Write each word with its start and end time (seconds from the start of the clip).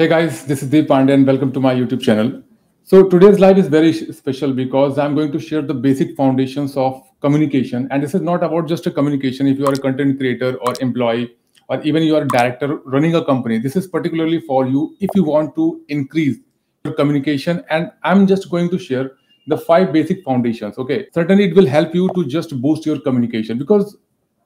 Hey 0.00 0.08
guys, 0.08 0.46
this 0.46 0.62
is 0.62 0.70
Deep 0.70 0.88
Pandey 0.88 1.12
and 1.12 1.26
welcome 1.26 1.52
to 1.52 1.60
my 1.60 1.74
YouTube 1.74 2.00
channel. 2.00 2.42
So 2.84 3.06
today's 3.06 3.38
live 3.38 3.58
is 3.58 3.66
very 3.66 3.92
special 3.92 4.54
because 4.54 4.98
I'm 4.98 5.14
going 5.14 5.30
to 5.30 5.38
share 5.38 5.60
the 5.60 5.74
basic 5.74 6.16
foundations 6.16 6.74
of 6.74 7.02
communication. 7.20 7.86
And 7.90 8.02
this 8.02 8.14
is 8.14 8.22
not 8.22 8.42
about 8.42 8.66
just 8.66 8.86
a 8.86 8.90
communication. 8.90 9.46
If 9.46 9.58
you 9.58 9.66
are 9.66 9.74
a 9.74 9.76
content 9.76 10.18
creator 10.18 10.56
or 10.62 10.72
employee, 10.80 11.36
or 11.68 11.82
even 11.82 12.02
you 12.02 12.16
are 12.16 12.22
a 12.22 12.28
director 12.28 12.76
running 12.86 13.14
a 13.14 13.22
company, 13.22 13.58
this 13.58 13.76
is 13.76 13.86
particularly 13.86 14.40
for 14.40 14.66
you 14.66 14.96
if 15.00 15.10
you 15.14 15.22
want 15.22 15.54
to 15.56 15.82
increase 15.88 16.38
your 16.82 16.94
communication. 16.94 17.62
And 17.68 17.92
I'm 18.02 18.26
just 18.26 18.50
going 18.50 18.70
to 18.70 18.78
share 18.78 19.10
the 19.48 19.58
five 19.58 19.92
basic 19.92 20.24
foundations. 20.24 20.78
Okay. 20.78 21.08
Certainly 21.12 21.50
it 21.50 21.54
will 21.54 21.66
help 21.66 21.94
you 21.94 22.08
to 22.14 22.24
just 22.24 22.58
boost 22.62 22.86
your 22.86 22.98
communication 23.00 23.58
because 23.58 23.98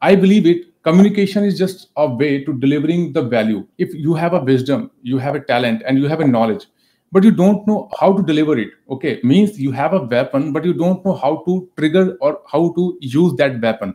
I 0.03 0.17
believe 0.17 0.47
it 0.47 0.74
communication 0.85 1.45
is 1.45 1.59
just 1.59 1.89
a 1.97 2.07
way 2.07 2.45
to 2.45 2.53
delivering 2.61 3.13
the 3.13 3.23
value. 3.23 3.67
If 3.79 3.95
you 3.95 4.15
have 4.15 4.35
a 4.35 4.41
wisdom 4.41 4.91
you 5.03 5.19
have 5.19 5.35
a 5.35 5.41
talent 5.41 5.83
and 5.87 5.99
you 5.99 6.07
have 6.09 6.21
a 6.21 6.29
knowledge 6.29 6.67
but 7.11 7.25
you 7.25 7.31
don't 7.31 7.67
know 7.67 7.89
how 7.99 8.13
to 8.13 8.23
deliver 8.23 8.59
it 8.59 8.71
okay? 8.91 9.21
Means 9.23 9.59
you 9.59 9.73
have 9.73 9.95
a 9.95 10.03
weapon 10.03 10.53
but 10.53 10.65
you 10.65 10.75
don't 10.75 11.05
know 11.05 11.15
how 11.15 11.43
to 11.47 11.69
trigger 11.79 12.17
or 12.21 12.41
how 12.51 12.73
to 12.75 12.99
use 13.01 13.35
that 13.37 13.61
weapon. 13.61 13.95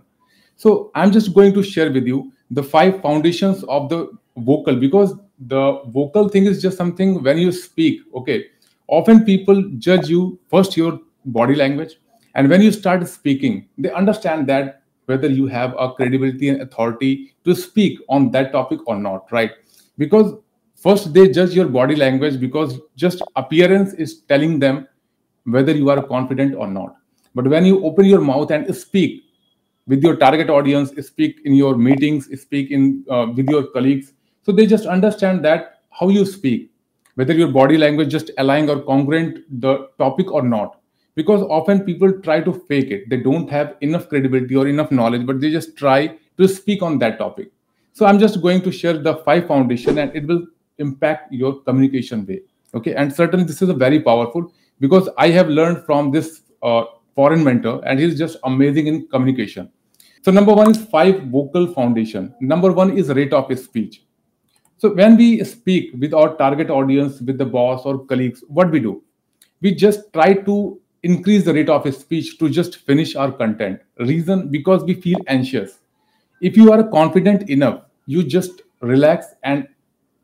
So 0.55 0.91
i'm 0.95 1.11
just 1.11 1.33
going 1.33 1.53
to 1.53 1.63
share 1.63 1.91
with 1.91 2.07
you 2.07 2.31
the 2.51 2.63
five 2.63 3.01
foundations 3.01 3.63
of 3.65 3.89
the 3.89 4.11
vocal 4.37 4.75
because 4.75 5.13
the 5.47 5.81
vocal 5.87 6.27
thing 6.27 6.45
is 6.45 6.61
just 6.61 6.77
something 6.77 7.21
when 7.23 7.37
you 7.37 7.51
speak 7.51 8.01
okay? 8.15 8.45
Often 8.87 9.25
people 9.25 9.63
judge 9.77 10.09
you 10.09 10.39
first 10.49 10.75
your 10.75 10.99
body 11.25 11.55
language 11.55 11.99
and 12.33 12.49
when 12.49 12.61
you 12.61 12.71
start 12.71 13.07
speaking 13.07 13.67
they 13.77 13.91
understand 13.91 14.47
that 14.47 14.78
whether 15.09 15.27
you 15.27 15.47
have 15.47 15.75
a 15.79 15.91
credibility 15.93 16.49
and 16.49 16.61
authority 16.61 17.33
to 17.45 17.55
speak 17.55 17.99
on 18.09 18.29
that 18.31 18.51
topic 18.51 18.79
or 18.87 18.95
not 18.95 19.31
right? 19.31 19.51
Because 19.97 20.35
first 20.75 21.13
they 21.13 21.29
judge 21.29 21.53
your 21.53 21.67
body 21.67 21.95
language 21.95 22.39
because 22.39 22.79
just 22.95 23.21
appearance 23.35 23.93
is 23.93 24.21
telling 24.33 24.59
them 24.59 24.87
whether 25.45 25.71
you 25.71 25.89
are 25.89 26.03
confident 26.03 26.55
or 26.55 26.67
not. 26.67 26.95
But 27.35 27.47
when 27.47 27.65
you 27.65 27.83
open 27.85 28.05
your 28.05 28.21
mouth 28.21 28.51
and 28.51 28.75
speak 28.75 29.23
with 29.89 30.03
your 30.03 30.15
target 30.15 30.49
audience 30.55 30.91
speak 31.05 31.39
in 31.45 31.53
your 31.53 31.75
meetings 31.75 32.27
speak 32.41 32.71
in 32.71 33.03
uh, 33.09 33.25
with 33.35 33.49
your 33.49 33.63
colleagues 33.75 34.13
so 34.43 34.51
they 34.51 34.65
just 34.73 34.85
understand 34.85 35.43
that 35.43 35.81
how 35.99 36.09
you 36.09 36.25
speak 36.25 36.71
whether 37.15 37.33
your 37.33 37.51
body 37.59 37.77
language 37.77 38.11
just 38.17 38.29
aligning 38.37 38.69
or 38.69 38.81
congruent 38.89 39.39
the 39.61 39.73
topic 39.97 40.31
or 40.31 40.43
not 40.43 40.78
because 41.15 41.41
often 41.43 41.83
people 41.83 42.11
try 42.21 42.41
to 42.41 42.53
fake 42.67 42.91
it. 42.91 43.09
They 43.09 43.17
don't 43.17 43.49
have 43.49 43.75
enough 43.81 44.09
credibility 44.09 44.55
or 44.55 44.67
enough 44.67 44.91
knowledge 44.91 45.25
but 45.25 45.39
they 45.39 45.51
just 45.51 45.75
try 45.77 46.17
to 46.37 46.47
speak 46.47 46.81
on 46.81 46.99
that 46.99 47.17
topic. 47.17 47.51
So 47.93 48.05
i'm 48.05 48.19
just 48.19 48.41
going 48.41 48.61
to 48.61 48.71
share 48.71 48.97
the 48.97 49.15
five 49.17 49.47
foundation 49.47 49.97
and 49.97 50.15
it 50.15 50.25
will 50.25 50.45
impact 50.77 51.33
your 51.33 51.61
communication 51.61 52.25
way. 52.25 52.41
Okay? 52.73 52.93
And 52.95 53.13
certainly 53.13 53.45
this 53.45 53.61
is 53.61 53.69
a 53.69 53.73
very 53.73 53.99
powerful 53.99 54.53
because 54.79 55.09
i 55.17 55.29
have 55.29 55.49
learned 55.49 55.85
from 55.85 56.11
this 56.11 56.41
uh, 56.63 56.83
foreign 57.15 57.43
mentor 57.43 57.81
and 57.85 57.99
he's 57.99 58.17
just 58.17 58.37
amazing 58.43 58.87
in 58.87 59.07
communication. 59.07 59.69
So 60.21 60.31
number 60.31 60.53
one 60.53 60.71
is 60.71 60.85
five 60.85 61.23
vocal 61.23 61.67
foundation. 61.73 62.33
Number 62.39 62.71
one 62.71 62.97
is 62.97 63.09
rate 63.09 63.33
of 63.33 63.57
speech. 63.57 64.03
So 64.77 64.93
when 64.93 65.17
we 65.17 65.43
speak 65.43 65.91
with 65.99 66.13
our 66.13 66.35
target 66.37 66.69
audience 66.69 67.19
with 67.19 67.37
the 67.37 67.45
boss 67.45 67.85
or 67.85 68.05
colleagues 68.05 68.43
what 68.47 68.71
we 68.71 68.79
do? 68.79 69.03
We 69.61 69.75
just 69.75 70.13
try 70.13 70.33
to 70.33 70.78
increase 71.03 71.45
the 71.45 71.53
rate 71.53 71.69
of 71.69 71.93
speech 71.93 72.37
to 72.39 72.49
just 72.49 72.77
finish 72.77 73.15
our 73.15 73.31
content. 73.31 73.79
Reason 73.99 74.49
because 74.49 74.83
we 74.83 74.93
feel 74.93 75.19
anxious. 75.27 75.79
If 76.41 76.57
you 76.57 76.71
are 76.71 76.83
confident 76.83 77.49
enough 77.49 77.83
you 78.05 78.23
just 78.23 78.61
relax 78.81 79.27
and 79.43 79.67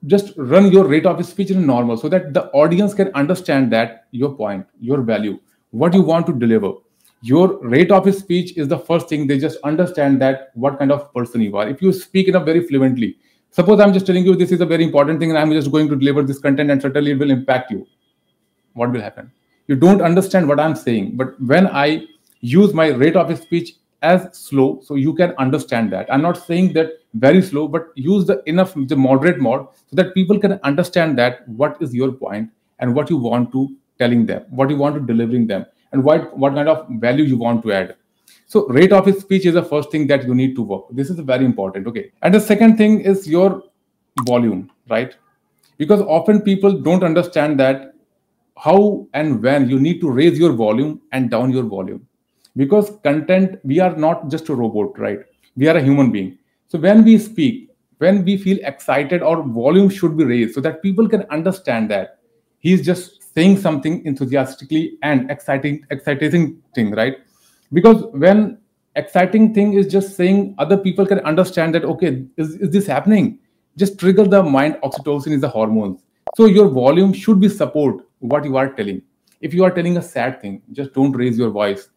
just 0.07 0.33
run 0.37 0.71
your 0.71 0.85
rate 0.85 1.05
of 1.05 1.23
speech 1.25 1.51
in 1.51 1.65
normal 1.65 1.97
so 1.97 2.09
that 2.09 2.33
the 2.33 2.45
audience 2.61 2.93
can 2.93 3.11
understand 3.13 3.71
that 3.71 4.07
your 4.11 4.33
point 4.33 4.65
your 4.79 5.01
value 5.01 5.39
what 5.71 5.93
you 5.93 6.01
want 6.01 6.25
to 6.25 6.33
deliver. 6.33 6.73
Your 7.21 7.59
rate 7.59 7.91
of 7.91 8.13
speech 8.15 8.55
is 8.55 8.67
the 8.67 8.77
first 8.77 9.09
thing 9.09 9.27
they 9.27 9.37
just 9.37 9.58
understand 9.64 10.21
that 10.21 10.52
what 10.53 10.80
kind 10.80 10.91
of 10.91 11.14
person 11.14 11.41
you 11.41 11.58
are. 11.58 11.67
If 11.67 11.81
you 11.81 11.91
speak 11.91 12.27
a 12.27 12.39
very 12.39 12.67
fluently 12.67 13.17
suppose 13.52 13.80
i'm 13.80 13.93
just 13.93 14.05
telling 14.05 14.25
you 14.25 14.35
this 14.35 14.52
is 14.52 14.61
a 14.61 14.65
very 14.65 14.83
important 14.83 15.19
thing 15.19 15.30
and 15.30 15.39
i'm 15.39 15.52
just 15.58 15.71
going 15.71 15.87
to 15.87 15.95
deliver 15.95 16.23
this 16.30 16.39
content 16.39 16.71
and 16.71 16.81
certainly 16.81 17.11
it 17.11 17.19
will 17.19 17.31
impact 17.31 17.71
you. 17.71 17.87
What 18.73 18.91
will 18.91 19.02
happen 19.02 19.31
you 19.67 19.76
don't 19.76 20.02
understand 20.02 20.48
what 20.48 20.59
i'm 20.59 20.76
saying 20.76 21.15
but 21.15 21.39
when 21.42 21.67
i 21.67 22.05
use 22.42 22.73
my 22.73 22.87
rate 22.87 23.15
of 23.15 23.36
speech 23.37 23.76
as 24.02 24.27
slow 24.37 24.80
so 24.83 24.95
you 24.95 25.14
can 25.14 25.33
understand 25.37 25.92
that. 25.92 26.11
I'm 26.14 26.21
not 26.21 26.37
saying 26.45 26.73
that 26.73 26.92
very 27.14 27.42
slow 27.42 27.67
but 27.67 27.87
use 27.95 28.26
the 28.26 28.42
enough 28.45 28.73
the 28.76 28.95
moderate 28.95 29.39
mode 29.39 29.67
so 29.89 29.95
that 29.95 30.14
people 30.14 30.39
can 30.39 30.59
understand 30.64 31.17
that 31.17 31.48
what 31.48 31.81
is 31.81 31.93
your 31.93 32.11
point 32.11 32.49
and 32.80 32.93
what 32.93 33.09
you 33.09 33.17
want 33.17 33.52
to 33.53 33.67
telling 33.98 34.26
them 34.26 34.43
what 34.49 34.70
you 34.70 34.77
want 34.77 34.95
to 34.95 35.02
delivering 35.02 35.48
them 35.48 35.65
and 35.92 36.03
what 36.03 36.37
what 36.37 36.53
kind 36.53 36.70
of 36.70 36.87
value 37.05 37.23
you 37.23 37.37
want 37.37 37.64
to 37.64 37.71
add. 37.71 37.95
So 38.47 38.67
rate 38.67 38.92
of 38.92 39.08
speech 39.20 39.45
is 39.45 39.55
the 39.55 39.64
first 39.64 39.92
thing 39.92 40.08
that 40.08 40.27
you 40.27 40.36
need 40.36 40.55
to 40.55 40.61
work. 40.61 40.86
This 40.92 41.09
is 41.09 41.20
very 41.20 41.45
important 41.45 41.87
okay? 41.87 42.11
And 42.21 42.33
the 42.33 42.39
second 42.39 42.77
thing 42.77 43.02
is 43.02 43.27
your 43.27 43.64
volume 44.26 44.70
right? 44.89 45.15
Because 45.77 46.02
often 46.02 46.42
people 46.42 46.80
don't 46.80 47.03
understand 47.03 47.59
that 47.59 47.95
how 48.58 49.08
and 49.14 49.42
when 49.42 49.70
you 49.70 49.80
need 49.80 49.99
to 50.02 50.10
raise 50.10 50.39
your 50.39 50.54
volume 50.54 51.02
and 51.11 51.30
down 51.30 51.52
your 51.52 51.64
volume. 51.64 52.08
Because 52.55 52.92
content 53.04 53.60
we 53.64 53.80
are 53.80 53.95
not 53.95 54.30
just 54.30 54.49
a 54.49 54.55
robot 54.55 54.98
right? 54.98 55.20
We 55.55 55.67
are 55.67 55.77
a 55.77 55.82
human 55.82 56.11
being. 56.11 56.38
So 56.67 56.80
when 56.80 57.04
we 57.04 57.17
speak 57.17 57.70
when 57.98 58.23
we 58.26 58.38
feel 58.38 58.58
excited 58.64 59.23
our 59.23 59.42
volume 59.42 59.89
should 59.89 60.17
be 60.17 60.23
raised 60.23 60.54
so 60.54 60.61
that 60.61 60.82
people 60.82 61.08
can 61.08 61.23
understand 61.30 61.89
that 61.92 62.20
he's 62.60 62.86
just 62.86 63.33
saying 63.33 63.58
something 63.58 64.05
enthusiastically 64.05 64.98
and 65.02 65.30
exciting 65.30 65.86
exciting 65.92 66.61
thing 66.73 66.92
right? 66.92 67.17
Because 67.73 68.05
when 68.14 68.58
exciting 68.95 69.54
thing 69.54 69.73
is 69.73 69.88
just 69.88 70.15
saying 70.15 70.55
other 70.58 70.77
people 70.77 71.05
can 71.05 71.20
understand 71.20 71.76
that 71.76 71.83
okay 71.83 72.23
is, 72.38 72.55
is 72.55 72.70
this 72.71 72.88
happening? 72.88 73.39
Just 73.77 73.99
trigger 73.99 74.23
the 74.23 74.42
mind 74.42 74.77
oxytocin 74.82 75.33
is 75.33 75.42
the 75.42 75.49
hormones. 75.49 76.02
So 76.38 76.45
your 76.45 76.70
volume 76.70 77.11
should 77.11 77.42
be 77.42 77.49
support 77.49 78.05
what 78.30 78.45
you 78.45 78.58
are 78.58 78.69
telling. 78.69 79.02
If 79.41 79.53
you 79.53 79.63
are 79.63 79.71
telling 79.71 79.97
a 79.97 80.02
sad 80.02 80.41
thing, 80.41 80.61
just 80.71 80.93
don't 80.93 81.11
raise 81.11 81.37
your 81.37 81.49
voice. 81.49 81.89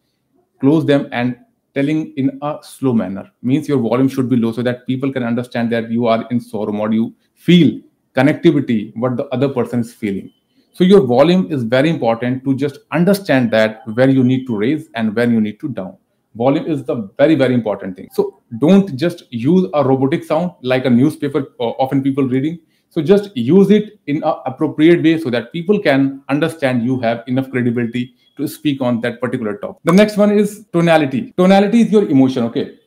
Close 0.59 0.85
them 0.85 1.07
and 1.11 1.37
telling 1.73 2.13
in 2.17 2.37
a 2.41 2.57
slow 2.61 2.93
manner. 2.93 3.31
Means 3.41 3.67
your 3.67 3.77
volume 3.77 4.09
should 4.09 4.29
be 4.29 4.35
low 4.35 4.51
so 4.51 4.61
that 4.63 4.85
people 4.87 5.11
can 5.11 5.23
understand 5.23 5.71
that 5.71 5.89
you 5.89 6.07
are 6.07 6.27
in 6.29 6.39
sorrow 6.39 6.71
mode. 6.71 6.93
You 6.93 7.15
feel 7.35 7.79
connectivity, 8.15 8.95
what 8.95 9.17
the 9.17 9.25
other 9.27 9.49
person 9.49 9.79
is 9.81 9.93
feeling. 9.93 10.31
So 10.73 10.83
your 10.83 11.01
volume 11.01 11.51
is 11.51 11.63
very 11.63 11.89
important 11.89 12.43
to 12.45 12.55
just 12.55 12.79
understand 12.91 13.51
that 13.51 13.81
where 13.95 14.09
you 14.09 14.23
need 14.23 14.45
to 14.47 14.57
raise 14.57 14.89
and 14.95 15.15
when 15.15 15.31
you 15.31 15.41
need 15.41 15.59
to 15.61 15.69
down. 15.69 15.97
Volume 16.35 16.67
is 16.67 16.83
the 16.83 17.09
very, 17.17 17.35
very 17.35 17.53
important 17.53 17.95
thing. 17.95 18.09
So 18.13 18.39
don't 18.59 18.95
just 18.95 19.23
use 19.31 19.67
a 19.73 19.83
robotic 19.83 20.23
sound 20.23 20.51
like 20.61 20.85
a 20.85 20.89
newspaper, 20.89 21.53
uh, 21.59 21.71
often 21.83 22.03
people 22.03 22.23
reading 22.23 22.59
so 22.89 23.01
just 23.01 23.35
use 23.37 23.69
it 23.69 23.99
in 24.07 24.23
an 24.23 24.33
appropriate 24.47 25.03
way 25.03 25.19
so 25.19 25.29
that 25.29 25.53
people 25.53 25.79
can 25.79 26.23
understand 26.27 26.83
you 26.83 26.99
have 26.99 27.23
enough 27.27 27.49
credibility 27.51 28.15
to 28.35 28.47
speak 28.47 28.81
on 28.81 28.99
that 29.01 29.21
particular 29.21 29.57
topic. 29.57 29.81
The 29.83 29.93
next 29.93 30.17
one 30.17 30.31
is 30.31 30.65
tonality. 30.73 31.33
Tonality 31.37 31.81
is 31.81 31.91
your 31.91 32.09
emotion, 32.09 32.43
okay? 32.45 32.79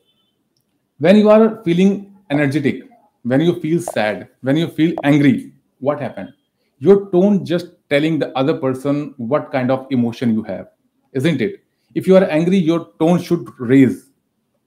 When 0.99 1.17
you 1.17 1.31
are 1.31 1.63
feeling 1.65 2.17
energetic, 2.31 2.83
when 3.23 3.41
you 3.43 3.61
feel 3.61 3.81
sad, 3.81 4.29
when 4.41 4.57
you 4.57 4.69
feel 4.69 4.95
angry, 5.05 5.53
what 5.79 6.01
happened? 6.01 6.31
Your 6.79 7.09
tone 7.11 7.45
just 7.45 7.67
telling 7.89 8.19
the 8.19 8.37
other 8.37 8.55
person 8.55 9.15
what 9.19 9.53
kind 9.53 9.71
of 9.71 9.87
emotion 9.91 10.35
you 10.35 10.43
have, 10.43 10.69
isn't 11.13 11.41
it? 11.41 11.63
If 11.95 12.09
you 12.09 12.17
are 12.17 12.25
angry, 12.25 12.57
your 12.57 12.89
tone 12.99 13.23
should 13.23 13.49
raise. 13.61 14.11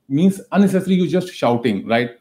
Means 0.08 0.40
unnecessarily 0.52 0.96
you 0.96 1.08
just 1.10 1.34
shouting, 1.34 1.86
right? 1.88 2.12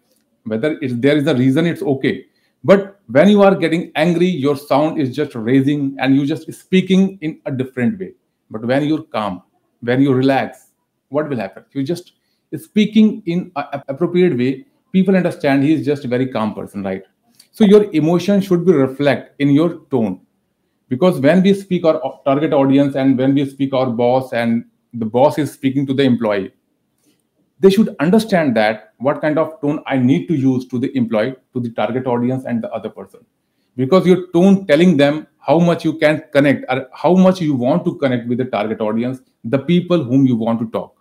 Whether 0.45 0.79
if 0.81 0.93
there 1.01 1.17
is 1.17 1.27
a 1.29 1.35
reason, 1.35 1.67
it's 1.67 1.83
okay 1.83 2.27
but 2.65 3.01
when 3.09 3.29
you 3.29 3.43
are 3.43 3.55
getting 3.55 3.93
angry 3.95 4.27
your 4.27 4.57
sound 4.57 4.99
is 4.99 5.15
just 5.15 5.35
raising 5.35 5.97
and 6.01 6.17
you 6.17 6.27
just 6.27 6.51
speaking 6.53 7.19
in 7.21 7.41
a 7.47 7.53
different 7.53 7.99
way. 7.99 8.13
But 8.51 8.65
when 8.65 8.85
you're 8.85 9.03
calm 9.03 9.43
when 9.81 10.01
you 10.01 10.13
relax 10.13 10.71
what 11.11 11.29
will 11.29 11.37
happen? 11.37 11.65
You 11.73 11.85
just 11.85 12.13
speaking 12.57 13.23
in 13.27 13.53
an 13.57 13.83
appropriate 13.89 14.37
way. 14.37 14.67
People 14.93 15.17
understand 15.17 15.63
he 15.63 15.75
is 15.75 15.85
just 15.85 16.05
a 16.05 16.09
very 16.09 16.29
calm 16.29 16.55
person 16.55 16.83
right? 16.83 17.03
So 17.53 17.65
your 17.65 17.93
emotion 17.93 18.41
should 18.41 18.65
be 18.65 18.73
reflect 18.73 19.41
in 19.41 19.51
your 19.51 19.81
tone. 19.91 20.21
Because 20.89 21.21
when 21.21 21.43
we 21.43 21.55
speak 21.55 21.85
our 21.85 22.21
target 22.25 22.53
audience 22.53 22.95
and 22.95 23.17
when 23.19 23.35
we 23.35 23.49
speak 23.49 23.75
our 23.75 23.91
boss 23.91 24.33
and 24.33 24.65
the 24.93 25.07
boss 25.07 25.39
is 25.39 25.53
speaking 25.53 25.87
to 25.87 25.95
the 25.95 26.03
employee 26.03 26.53
they 27.61 27.71
should 27.71 27.95
understand 28.01 28.57
that 28.57 28.95
what 28.99 29.21
kind 29.21 29.39
of 29.39 29.61
tone 29.61 29.83
I 29.87 29.99
need 29.99 30.27
to 30.29 30.35
use 30.35 30.67
to 30.69 30.79
the 30.79 30.97
employee, 30.97 31.35
to 31.53 31.61
the 31.61 31.71
target 31.71 32.07
audience, 32.07 32.45
and 32.45 32.63
the 32.63 32.71
other 32.73 32.89
person. 32.89 33.21
Because 33.77 34.07
your 34.07 34.27
tone 34.33 34.67
telling 34.67 34.97
them 34.97 35.27
how 35.39 35.59
much 35.59 35.85
you 35.85 35.99
can 35.99 36.23
connect 36.33 36.65
or 36.69 36.89
how 36.93 37.15
much 37.15 37.41
you 37.41 37.55
want 37.55 37.85
to 37.85 37.97
connect 37.97 38.29
with 38.29 38.39
the 38.39 38.45
target 38.45 38.81
audience, 38.81 39.21
the 39.45 39.59
people 39.59 40.03
whom 40.05 40.27
you 40.27 40.37
want 40.37 40.61
to 40.61 40.67
talk. 40.71 40.95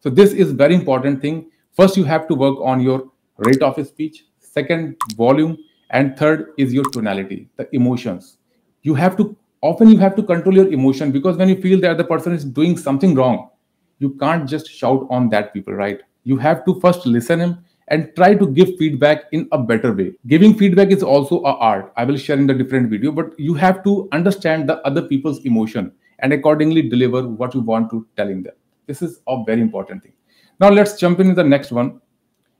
So 0.00 0.10
this 0.10 0.32
is 0.32 0.52
very 0.52 0.74
important 0.74 1.20
thing. 1.20 1.50
First, 1.72 1.96
you 1.96 2.04
have 2.04 2.28
to 2.28 2.34
work 2.34 2.58
on 2.60 2.80
your 2.80 3.10
rate 3.38 3.62
of 3.62 3.84
speech. 3.86 4.24
Second, 4.40 4.96
volume. 5.16 5.58
and 5.90 6.16
third 6.16 6.52
is 6.58 6.72
your 6.72 6.84
tonality 6.90 7.48
the 7.56 7.68
emotions 7.74 8.36
you 8.82 8.94
have 8.94 9.16
to 9.16 9.36
often 9.60 9.88
you 9.88 9.98
have 9.98 10.14
to 10.14 10.22
control 10.22 10.54
your 10.54 10.70
emotion 10.72 11.10
because 11.10 11.36
when 11.36 11.48
you 11.48 11.60
feel 11.60 11.80
that 11.80 11.96
the 11.96 12.04
person 12.04 12.32
is 12.32 12.44
doing 12.44 12.76
something 12.76 13.14
wrong 13.14 13.50
you 13.98 14.10
can't 14.20 14.48
just 14.48 14.70
shout 14.70 15.06
on 15.10 15.28
that 15.30 15.52
people 15.52 15.74
right? 15.74 16.00
You 16.24 16.36
have 16.36 16.64
to 16.66 16.78
first 16.80 17.06
listen 17.06 17.40
him 17.40 17.64
and 17.88 18.12
try 18.16 18.34
to 18.34 18.46
give 18.46 18.76
feedback 18.76 19.24
in 19.32 19.48
a 19.52 19.58
better 19.58 19.92
way. 19.92 20.12
Giving 20.26 20.56
feedback 20.56 20.90
is 20.90 21.02
also 21.02 21.40
a 21.40 21.54
art. 21.54 21.92
I 21.96 22.04
will 22.04 22.16
share 22.16 22.36
in 22.36 22.46
the 22.46 22.54
different 22.54 22.90
video 22.90 23.12
but 23.12 23.38
you 23.38 23.54
have 23.54 23.82
to 23.84 24.08
understand 24.12 24.68
the 24.68 24.78
other 24.86 25.02
people's 25.02 25.44
emotion 25.44 25.92
and 26.20 26.32
accordingly 26.32 26.88
deliver 26.88 27.26
what 27.26 27.54
you 27.54 27.60
want 27.60 27.90
to 27.90 28.06
telling 28.16 28.42
them. 28.42 28.54
This 28.86 29.02
is 29.02 29.20
a 29.26 29.42
very 29.44 29.60
important 29.60 30.02
thing. 30.02 30.12
Now 30.60 30.70
let's 30.70 30.98
jump 30.98 31.20
into 31.20 31.34
the 31.34 31.44
next 31.44 31.72
one 31.72 32.00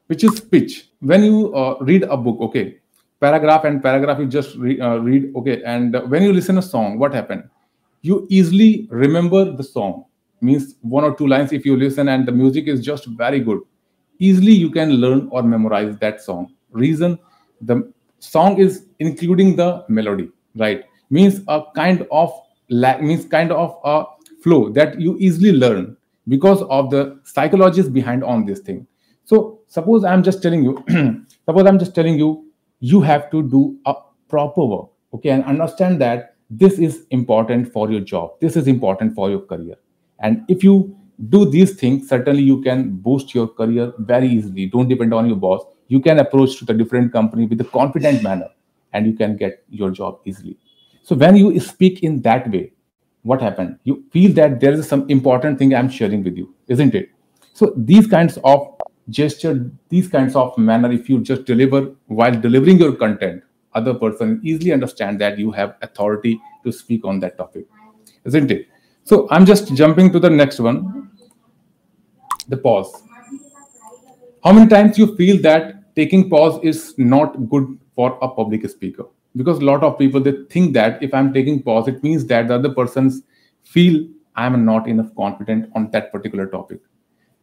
which 0.06 0.24
is 0.24 0.40
pitch. 0.40 0.90
When 1.00 1.22
you 1.22 1.54
uh, 1.54 1.76
read 1.80 2.04
a 2.04 2.16
book 2.16 2.40
okay 2.40 2.78
paragraph 3.20 3.64
and 3.64 3.82
paragraph 3.82 4.20
you 4.20 4.26
just 4.26 4.54
re- 4.56 4.80
uh, 4.80 4.96
read 4.98 5.32
okay 5.34 5.60
and 5.64 5.96
when 6.08 6.22
you 6.22 6.32
listen 6.32 6.58
a 6.58 6.62
song 6.62 6.98
what 6.98 7.12
happened? 7.12 7.48
You 8.00 8.26
easily 8.30 8.86
remember 8.90 9.56
the 9.56 9.64
song 9.64 10.04
means 10.40 10.74
one 10.82 11.04
or 11.04 11.14
two 11.14 11.26
lines 11.26 11.52
if 11.52 11.64
you 11.64 11.76
listen 11.76 12.08
and 12.08 12.26
the 12.26 12.32
music 12.32 12.66
is 12.66 12.84
just 12.84 13.06
very 13.06 13.40
good. 13.40 13.60
Easily 14.18 14.52
you 14.52 14.70
can 14.70 14.90
learn 14.92 15.28
or 15.30 15.42
memorize 15.42 15.96
that 15.98 16.20
song. 16.20 16.54
Reason 16.70 17.18
the 17.60 17.92
song 18.18 18.58
is 18.58 18.86
including 18.98 19.56
the 19.56 19.84
melody 19.88 20.30
right? 20.56 20.84
Means 21.10 21.40
a 21.48 21.62
kind 21.74 22.06
of 22.10 22.32
la- 22.68 22.98
means 22.98 23.24
kind 23.24 23.52
of 23.52 23.78
a 23.84 24.04
flow 24.42 24.70
that 24.70 25.00
you 25.00 25.16
easily 25.18 25.52
learn 25.52 25.96
because 26.26 26.62
of 26.62 26.90
the 26.90 27.20
psychologists 27.24 27.90
behind 27.90 28.22
on 28.24 28.44
this 28.44 28.60
thing. 28.60 28.86
So 29.24 29.60
suppose 29.66 30.04
i'm 30.04 30.22
just 30.22 30.42
telling 30.42 30.64
you 30.64 30.82
suppose 31.44 31.66
i'm 31.66 31.78
just 31.78 31.94
telling 31.94 32.18
you 32.18 32.46
you 32.80 33.02
have 33.02 33.30
to 33.30 33.42
do 33.42 33.78
a 33.84 33.94
proper 34.28 34.64
work 34.64 34.88
okay? 35.14 35.30
And 35.30 35.44
understand 35.44 36.00
that 36.00 36.36
this 36.50 36.78
is 36.78 37.06
important 37.10 37.72
for 37.72 37.90
your 37.90 38.00
job. 38.00 38.40
This 38.40 38.56
is 38.56 38.66
important 38.66 39.14
for 39.14 39.30
your 39.30 39.40
career 39.40 39.76
and 40.20 40.44
if 40.48 40.62
you 40.62 40.96
do 41.30 41.50
these 41.50 41.74
things 41.74 42.08
certainly 42.08 42.42
you 42.42 42.62
can 42.62 42.96
boost 42.96 43.34
your 43.34 43.48
career 43.48 43.92
very 43.98 44.28
easily. 44.28 44.66
Don't 44.66 44.88
depend 44.88 45.12
on 45.12 45.26
your 45.26 45.36
boss. 45.36 45.64
You 45.88 46.00
can 46.00 46.18
approach 46.18 46.58
to 46.58 46.64
the 46.64 46.74
different 46.74 47.12
company 47.12 47.46
with 47.46 47.60
a 47.60 47.64
confident 47.64 48.22
manner 48.22 48.48
and 48.92 49.06
you 49.06 49.14
can 49.14 49.36
get 49.36 49.64
your 49.68 49.90
job 49.90 50.20
easily. 50.24 50.56
So 51.02 51.16
when 51.16 51.36
you 51.36 51.58
speak 51.60 52.02
in 52.02 52.22
that 52.22 52.50
way 52.50 52.72
what 53.22 53.42
happened? 53.42 53.78
You 53.82 54.04
feel 54.12 54.32
that 54.34 54.60
there 54.60 54.72
is 54.72 54.88
some 54.88 55.08
important 55.10 55.58
thing 55.58 55.74
i'm 55.74 55.90
sharing 55.90 56.22
with 56.22 56.36
you 56.36 56.54
isn't 56.68 56.94
it? 56.94 57.10
So 57.52 57.72
these 57.76 58.06
kinds 58.06 58.38
of 58.44 58.78
gesture 59.10 59.70
these 59.88 60.08
kinds 60.08 60.36
of 60.36 60.56
manner 60.58 60.92
if 60.92 61.08
you 61.08 61.20
just 61.20 61.44
deliver 61.44 61.94
while 62.06 62.32
delivering 62.32 62.78
your 62.78 62.94
content 62.94 63.42
other 63.74 63.94
person 63.94 64.40
easily 64.44 64.72
understand 64.72 65.20
that 65.20 65.38
you 65.38 65.50
have 65.50 65.76
authority 65.82 66.40
to 66.64 66.70
speak 66.70 67.04
on 67.04 67.20
that 67.20 67.36
topic 67.38 67.64
isn't 68.24 68.50
it 68.50 68.68
so 69.08 69.26
i'm 69.30 69.46
just 69.50 69.74
jumping 69.74 70.12
to 70.12 70.20
the 70.20 70.30
next 70.30 70.60
one. 70.60 71.10
The 72.48 72.56
pause. 72.56 73.02
How 74.44 74.52
many 74.52 74.68
times 74.68 74.98
you 74.98 75.14
feel 75.16 75.40
that 75.42 75.94
taking 75.94 76.30
pause 76.30 76.58
is 76.62 76.94
not 76.96 77.34
good 77.50 77.78
for 77.94 78.18
a 78.22 78.28
public 78.28 78.68
speaker? 78.70 79.04
Because 79.36 79.58
a 79.58 79.64
lot 79.64 79.82
of 79.82 79.98
people 79.98 80.20
they 80.20 80.32
think 80.50 80.72
that 80.74 81.02
if 81.02 81.14
i'm 81.14 81.32
taking 81.34 81.62
pause 81.62 81.88
it 81.88 82.02
means 82.02 82.26
that 82.32 82.48
the 82.48 82.54
other 82.54 82.72
persons 82.80 83.22
feel 83.62 83.98
i'm 84.36 84.64
not 84.64 84.88
enough 84.88 85.14
confident 85.16 85.70
on 85.74 85.90
that 85.92 86.10
particular 86.12 86.46
topic. 86.46 86.80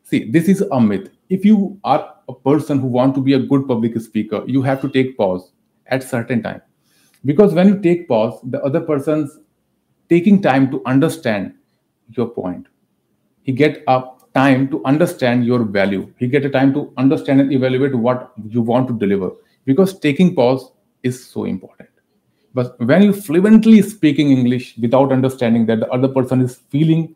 See 0.04 0.30
this 0.32 0.48
is 0.48 0.62
a 0.72 0.82
myth. 0.82 1.10
If 1.30 1.46
you 1.46 1.80
are 1.84 2.16
a 2.30 2.34
person 2.34 2.80
who 2.80 2.88
want 2.88 3.16
to 3.16 3.22
be 3.22 3.34
a 3.34 3.40
good 3.40 3.68
public 3.68 4.00
speaker 4.02 4.44
you 4.46 4.62
have 4.62 4.82
to 4.82 4.90
take 4.90 5.18
pause 5.18 5.52
at 5.88 6.04
certain 6.04 6.44
time. 6.44 6.62
Because 7.24 7.54
when 7.54 7.68
you 7.68 7.80
take 7.80 8.08
pause 8.08 8.40
the 8.44 8.62
other 8.64 8.82
person's 8.82 9.40
taking 10.10 10.42
time 10.42 10.70
to 10.72 10.82
understand 10.86 11.54
your 12.10 12.28
point. 12.28 12.68
He 13.44 13.52
get 13.52 13.84
a 13.88 14.04
time 14.34 14.68
to 14.70 14.84
understand 14.86 15.46
your 15.46 15.64
value. 15.64 16.14
He 16.18 16.28
get 16.28 16.46
a 16.46 16.50
time 16.50 16.74
to 16.74 16.94
understand 16.98 17.42
and 17.42 17.54
evaluate 17.54 17.96
what 17.96 18.34
you 18.50 18.62
want 18.62 18.88
to 18.88 18.98
deliver. 18.98 19.32
Because 19.66 19.98
taking 20.00 20.36
pause 20.36 20.72
is 21.04 21.26
so 21.26 21.46
important. 21.46 21.90
But 22.54 22.80
when 22.80 23.04
you 23.04 23.12
fluently 23.12 23.82
speaking 23.82 24.32
english 24.32 24.76
without 24.78 25.12
understanding 25.12 25.66
that 25.66 25.82
the 25.82 25.90
other 25.92 26.08
person 26.08 26.42
is 26.42 26.56
feeling 26.70 27.14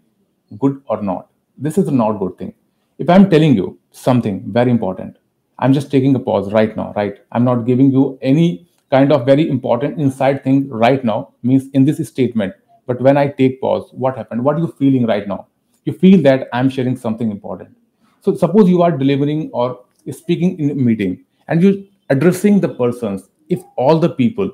good 0.59 0.81
or 0.87 1.01
not 1.01 1.29
this 1.57 1.77
is 1.77 1.87
a 1.87 1.91
not 1.91 2.13
good 2.19 2.37
thing. 2.37 2.53
If 2.97 3.09
i'm 3.09 3.29
telling 3.29 3.55
you 3.55 3.79
something 3.91 4.43
very 4.51 4.71
important 4.71 5.15
i'm 5.59 5.73
just 5.73 5.89
taking 5.91 6.15
a 6.15 6.19
pause 6.19 6.51
right 6.51 6.75
now 6.75 6.91
right? 6.95 7.19
I'm 7.31 7.45
not 7.45 7.65
giving 7.65 7.91
you 7.91 8.19
any 8.21 8.67
kind 8.91 9.13
of 9.13 9.25
very 9.25 9.49
important 9.49 9.99
inside 9.99 10.43
thing 10.43 10.67
right 10.69 11.03
now 11.05 11.33
means 11.43 11.69
in 11.73 11.85
this 11.85 12.05
statement 12.07 12.53
but 12.89 13.01
when 13.07 13.17
i 13.21 13.27
take 13.39 13.59
pause 13.61 13.89
what 13.91 14.17
happened? 14.17 14.43
What 14.43 14.55
are 14.55 14.59
you 14.59 14.73
feeling 14.79 15.05
right 15.05 15.27
now? 15.27 15.47
You 15.85 15.93
feel 15.93 16.21
that 16.23 16.47
i'm 16.53 16.69
sharing 16.69 16.97
something 16.97 17.31
important. 17.31 17.75
So 18.21 18.35
suppose 18.35 18.69
you 18.69 18.81
are 18.81 18.91
delivering 18.91 19.49
or 19.53 19.85
speaking 20.11 20.57
in 20.59 20.71
a 20.71 20.75
meeting 20.75 21.23
and 21.47 21.63
you 21.63 21.87
addressing 22.09 22.59
the 22.59 22.69
persons. 22.69 23.29
If 23.49 23.61
all 23.75 23.99
the 23.99 24.09
people 24.09 24.51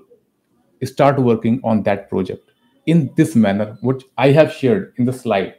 start 0.84 1.20
working 1.20 1.60
on 1.64 1.84
that 1.84 2.10
project 2.10 2.52
in 2.86 3.10
this 3.18 3.36
manner 3.44 3.68
which 3.82 4.04
i 4.24 4.28
have 4.38 4.52
shared 4.58 4.94
in 4.98 5.06
the 5.06 5.14
slide 5.14 5.56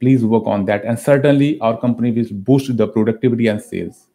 please 0.00 0.24
work 0.24 0.46
on 0.46 0.64
that. 0.66 0.84
And 0.84 0.98
certainly 0.98 1.60
our 1.60 1.78
company 1.80 2.12
will 2.12 2.28
boost 2.48 2.76
the 2.76 2.86
productivity 2.86 3.48
and 3.48 3.60
sales. 3.60 4.06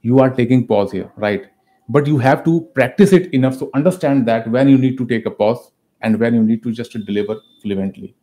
You 0.00 0.20
are 0.20 0.30
taking 0.30 0.66
pause 0.66 0.92
here 0.92 1.12
right? 1.16 1.50
But 1.88 2.06
you 2.06 2.18
have 2.18 2.44
to 2.44 2.60
practice 2.74 3.12
it 3.12 3.32
enough 3.34 3.58
to 3.58 3.70
understand 3.74 4.26
that 4.28 4.50
when 4.50 4.68
you 4.68 4.78
need 4.78 4.96
to 4.98 5.06
take 5.06 5.26
a 5.26 5.30
pause 5.30 5.70
and 6.00 6.18
when 6.18 6.34
you 6.34 6.42
need 6.42 6.62
to 6.62 6.72
just 6.72 6.92
to 6.92 6.98
deliver 6.98 7.36
fluently. 7.62 8.14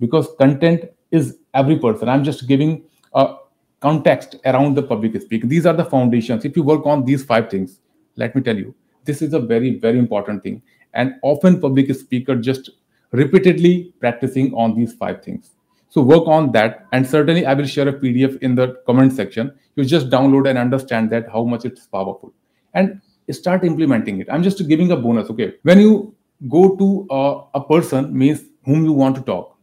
Because 0.00 0.28
content 0.38 0.84
is 1.10 1.38
every 1.54 1.78
person. 1.78 2.08
I'm 2.08 2.24
just 2.24 2.46
giving 2.46 2.84
a 3.14 3.36
context 3.80 4.36
around 4.44 4.74
the 4.74 4.82
public 4.82 5.20
speaking 5.20 5.48
these 5.48 5.64
are 5.64 5.72
the 5.72 5.84
foundations. 5.84 6.44
If 6.44 6.56
you 6.56 6.62
work 6.62 6.84
on 6.84 7.04
these 7.04 7.24
five 7.24 7.48
things 7.48 7.80
let 8.16 8.34
me 8.34 8.42
tell 8.42 8.56
you 8.56 8.74
this 9.04 9.22
is 9.22 9.32
a 9.32 9.38
very 9.38 9.78
very 9.78 9.98
important 9.98 10.42
thing. 10.42 10.62
And 10.94 11.14
often 11.22 11.60
public 11.60 11.94
speaker 11.94 12.34
just 12.34 12.70
repeatedly 13.12 13.94
practicing 14.00 14.52
on 14.54 14.74
these 14.74 14.92
five 14.92 15.22
things. 15.22 15.50
So 15.90 16.02
work 16.02 16.26
on 16.26 16.52
that, 16.52 16.86
and 16.92 17.06
certainly 17.06 17.46
I 17.46 17.54
will 17.54 17.66
share 17.66 17.88
a 17.88 17.92
PDF 17.92 18.38
in 18.40 18.54
the 18.54 18.76
comment 18.84 19.12
section. 19.12 19.52
You 19.76 19.84
just 19.84 20.10
download 20.10 20.48
and 20.48 20.58
understand 20.58 21.10
that 21.10 21.28
how 21.30 21.44
much 21.44 21.64
it's 21.64 21.86
powerful, 21.86 22.34
and 22.74 23.00
start 23.30 23.64
implementing 23.64 24.20
it. 24.20 24.28
I'm 24.30 24.42
just 24.42 24.66
giving 24.68 24.92
a 24.92 24.96
bonus. 24.96 25.30
Okay, 25.30 25.54
when 25.62 25.80
you 25.80 26.14
go 26.46 26.76
to 26.76 27.06
uh, 27.10 27.44
a 27.54 27.64
person 27.64 28.16
means 28.16 28.42
whom 28.64 28.84
you 28.84 28.92
want 28.92 29.16
to 29.16 29.22
talk. 29.22 29.56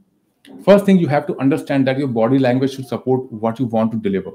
First 0.64 0.86
thing 0.86 0.98
you 0.98 1.08
have 1.08 1.26
to 1.28 1.38
understand 1.40 1.88
that 1.88 1.98
your 1.98 2.08
body 2.08 2.40
language 2.40 2.76
should 2.76 2.88
support 2.88 3.32
what 3.32 3.60
you 3.60 3.66
want 3.66 3.92
to 3.92 3.98
deliver. 3.98 4.32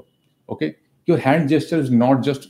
Okay, 0.49 0.75
your 1.05 1.17
hand 1.17 1.49
gesture 1.49 1.77
is 1.77 1.91
not 1.91 2.23
just 2.23 2.49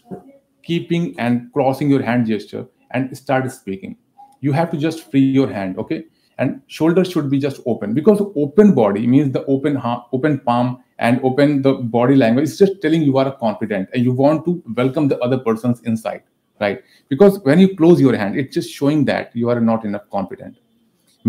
keeping 0.64 1.16
and 1.20 1.52
crossing 1.54 1.90
your 1.90 2.02
hand 2.02 2.28
gesture 2.28 2.66
and 2.92 3.16
start 3.18 3.52
speaking. 3.52 3.98
You 4.40 4.52
have 4.54 4.72
to 4.72 4.78
just 4.78 5.12
free 5.12 5.22
your 5.22 5.52
hand. 5.52 5.78
Okay, 5.78 6.06
and 6.38 6.62
shoulders 6.68 7.12
should 7.12 7.30
be 7.30 7.40
just 7.40 7.62
open 7.66 7.94
because 7.94 8.22
open 8.36 8.74
body 8.74 9.06
means 9.06 9.32
the 9.32 9.46
open 9.46 9.76
ha- 9.76 10.06
open 10.12 10.40
palm 10.40 10.84
and 10.98 11.20
open 11.24 11.62
the 11.62 11.74
body 11.74 12.16
language 12.16 12.50
it's 12.50 12.58
just 12.58 12.82
telling 12.82 13.02
you 13.02 13.18
are 13.18 13.32
confident 13.38 13.90
and 13.94 14.04
you 14.04 14.12
want 14.12 14.46
to 14.46 14.62
welcome 14.76 15.08
the 15.08 15.20
other 15.20 15.38
person's 15.38 15.82
inside 15.82 16.24
right? 16.62 16.84
Because 17.10 17.40
when 17.44 17.60
you 17.60 17.76
close 17.76 18.00
your 18.00 18.16
hand 18.16 18.38
it's 18.40 18.54
just 18.54 18.70
showing 18.70 19.06
that 19.06 19.36
you 19.36 19.50
are 19.50 19.60
not 19.60 19.86
enough 19.86 20.10
competent. 20.12 20.58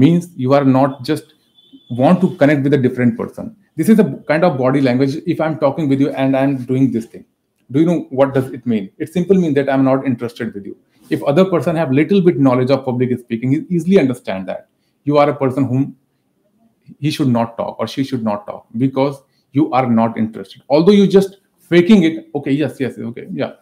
means 0.02 0.28
you 0.42 0.52
are 0.56 0.64
not 0.64 1.04
just 1.04 1.34
want 1.90 2.20
to 2.20 2.28
connect 2.36 2.62
with 2.62 2.74
a 2.74 2.78
different 2.78 3.16
person. 3.16 3.56
This 3.76 3.88
is 3.88 3.98
a 3.98 4.04
kind 4.28 4.44
of 4.44 4.58
body 4.58 4.80
language 4.80 5.16
if 5.26 5.40
i'm 5.40 5.58
talking 5.58 5.88
with 5.88 6.00
you 6.00 6.10
and 6.10 6.36
i'm 6.36 6.64
doing 6.64 6.90
this 6.92 7.06
thing. 7.06 7.24
Do 7.70 7.80
you 7.80 7.86
know 7.86 8.06
what 8.10 8.34
does 8.34 8.46
it 8.58 8.66
mean? 8.66 8.90
It 8.98 9.12
simply 9.12 9.38
means 9.38 9.54
that 9.56 9.68
i'm 9.68 9.84
not 9.84 10.06
interested 10.06 10.54
with 10.54 10.66
you. 10.66 10.76
If 11.10 11.22
other 11.24 11.44
person 11.44 11.76
have 11.76 11.92
little 11.92 12.22
bit 12.28 12.38
knowledge 12.38 12.70
of 12.70 12.84
public 12.84 13.18
speaking 13.18 13.52
he 13.52 13.76
easily 13.76 13.98
understand 13.98 14.48
that. 14.48 14.68
You 15.04 15.18
are 15.18 15.28
a 15.28 15.36
person 15.36 15.64
whom 15.64 15.96
he 16.98 17.10
should 17.10 17.28
not 17.28 17.56
talk 17.56 17.78
or 17.78 17.86
she 17.86 18.04
should 18.04 18.24
not 18.24 18.46
talk 18.46 18.66
because 18.78 19.20
you 19.52 19.72
are 19.72 19.86
not 19.86 20.16
interested. 20.16 20.62
Although 20.68 20.92
you 20.92 21.06
just 21.06 21.38
faking 21.58 22.04
it 22.04 22.28
okay 22.34 22.52
yes 22.52 22.80
yes 22.80 22.98
okay 22.98 23.26
yeah 23.32 23.52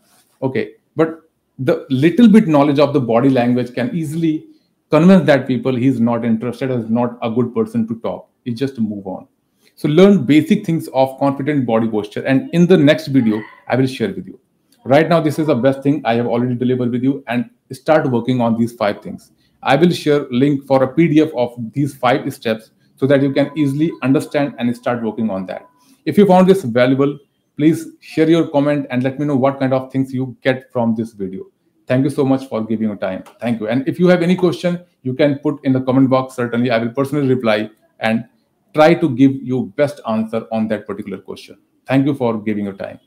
okay. 0.42 0.74
But 0.96 1.29
the 1.60 1.86
little 1.90 2.26
bit 2.26 2.48
knowledge 2.48 2.78
of 2.78 2.94
the 2.94 3.00
body 3.00 3.28
language 3.28 3.74
can 3.74 3.94
easily 3.94 4.46
convince 4.90 5.26
that 5.26 5.46
people 5.46 5.76
he's 5.76 6.00
not 6.00 6.24
interested 6.24 6.70
is 6.70 6.88
not 6.88 7.18
a 7.22 7.30
good 7.30 7.54
person 7.54 7.86
to 7.86 8.00
talk. 8.00 8.30
He 8.44 8.54
just 8.54 8.78
move 8.78 9.06
on. 9.06 9.28
So 9.74 9.88
learn 9.88 10.24
basic 10.24 10.64
things 10.64 10.88
of 10.88 11.18
confident 11.18 11.66
body 11.66 11.86
posture. 11.86 12.22
And 12.22 12.48
in 12.54 12.66
the 12.66 12.78
next 12.78 13.08
video 13.08 13.42
i 13.68 13.76
will 13.76 13.86
share 13.86 14.08
with 14.08 14.26
you. 14.26 14.40
Right 14.84 15.08
now 15.08 15.20
this 15.20 15.38
is 15.38 15.48
the 15.48 15.54
best 15.54 15.82
thing 15.82 16.00
i 16.06 16.14
have 16.14 16.26
already 16.26 16.54
delivered 16.54 16.90
with 16.90 17.02
you 17.02 17.22
and 17.28 17.50
start 17.72 18.10
working 18.10 18.40
on 18.40 18.58
these 18.58 18.72
five 18.72 19.02
things. 19.02 19.30
I 19.62 19.76
will 19.76 19.90
share 19.90 20.26
link 20.30 20.66
for 20.66 20.82
a 20.82 20.94
PDF 20.94 21.30
of 21.36 21.54
these 21.72 21.94
five 21.94 22.32
steps 22.32 22.70
so 22.96 23.06
that 23.06 23.20
you 23.20 23.32
can 23.34 23.50
easily 23.54 23.92
understand 24.02 24.54
and 24.58 24.74
start 24.74 25.02
working 25.02 25.28
on 25.28 25.44
that. 25.46 25.68
If 26.06 26.16
you 26.16 26.24
found 26.24 26.48
this 26.48 26.64
valuable, 26.64 27.18
please 27.58 27.86
share 28.00 28.30
your 28.30 28.48
comment 28.48 28.86
and 28.90 29.02
let 29.02 29.18
me 29.18 29.26
know 29.26 29.36
what 29.36 29.58
kind 29.58 29.74
of 29.74 29.92
things 29.92 30.14
you 30.14 30.34
get 30.40 30.72
from 30.72 30.94
this 30.94 31.12
video. 31.12 31.49
Thank 31.90 32.04
you 32.04 32.10
so 32.10 32.24
much 32.24 32.46
for 32.46 32.64
giving 32.64 32.86
your 32.86 32.96
time. 32.96 33.24
Thank 33.40 33.58
you. 33.58 33.66
And 33.66 33.88
if 33.88 33.98
you 33.98 34.06
have 34.06 34.22
any 34.22 34.36
question, 34.36 34.84
you 35.02 35.12
can 35.12 35.40
put 35.40 35.58
in 35.64 35.72
the 35.72 35.80
comment 35.80 36.08
box. 36.08 36.36
Certainly, 36.36 36.70
I 36.70 36.78
will 36.78 36.90
personally 36.90 37.26
reply 37.26 37.68
and 37.98 38.26
try 38.72 38.94
to 38.94 39.08
give 39.10 39.34
you 39.34 39.72
best 39.76 40.00
answer 40.06 40.46
on 40.52 40.68
that 40.68 40.86
particular 40.86 41.18
question. 41.18 41.58
Thank 41.86 42.06
you 42.06 42.14
for 42.14 42.40
giving 42.40 42.66
your 42.66 42.74
time. 42.74 43.00